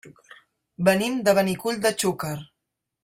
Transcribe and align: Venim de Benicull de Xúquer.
Venim 0.89 1.19
de 1.27 1.35
Benicull 1.41 1.79
de 1.85 1.93
Xúquer. 2.05 2.35